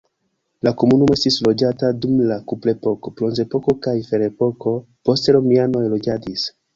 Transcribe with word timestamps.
La 0.67 0.71
komunumo 0.83 1.17
estis 1.17 1.35
loĝata 1.47 1.91
dum 2.05 2.15
la 2.31 2.37
kuprepoko, 2.51 3.11
bronzepoko 3.19 3.75
kaj 3.89 3.93
ferepoko, 4.07 4.73
poste 5.11 5.37
romianoj 5.37 5.83
loĝadis. 5.93 6.47